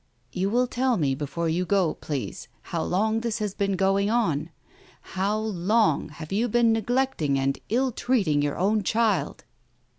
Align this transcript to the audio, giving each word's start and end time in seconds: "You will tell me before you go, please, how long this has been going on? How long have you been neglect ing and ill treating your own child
"You 0.33 0.49
will 0.49 0.65
tell 0.65 0.97
me 0.97 1.13
before 1.13 1.47
you 1.47 1.63
go, 1.63 1.93
please, 1.93 2.47
how 2.63 2.81
long 2.81 3.19
this 3.19 3.37
has 3.37 3.53
been 3.53 3.73
going 3.75 4.09
on? 4.09 4.49
How 5.13 5.37
long 5.37 6.09
have 6.09 6.31
you 6.31 6.47
been 6.49 6.73
neglect 6.73 7.21
ing 7.21 7.37
and 7.37 7.59
ill 7.69 7.91
treating 7.91 8.41
your 8.41 8.57
own 8.57 8.81
child 8.81 9.43